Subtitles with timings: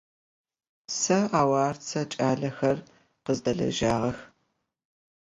[0.97, 2.77] Сэ аварцэ кӏалэхэр
[3.23, 4.19] къыздэлэжьагъэх.